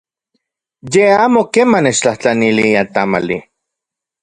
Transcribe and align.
Ye 0.93 1.03
amo 1.23 1.41
keman 1.53 1.83
nechtlajtlanilia 1.85 2.81
tamali. 2.93 3.37